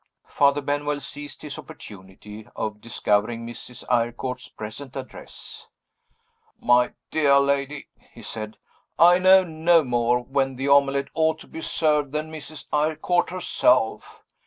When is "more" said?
9.83-10.21